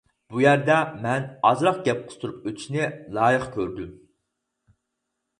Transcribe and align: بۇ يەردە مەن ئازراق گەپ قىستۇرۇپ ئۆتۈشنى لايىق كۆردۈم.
بۇ 0.33 0.39
يەردە 0.43 0.75
مەن 1.01 1.25
ئازراق 1.49 1.75
گەپ 1.87 1.99
قىستۇرۇپ 2.07 2.47
ئۆتۈشنى 2.51 2.87
لايىق 3.17 3.45
كۆردۈم. 3.57 3.93